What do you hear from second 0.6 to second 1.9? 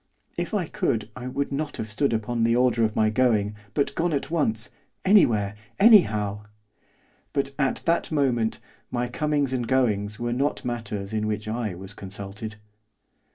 could I would not have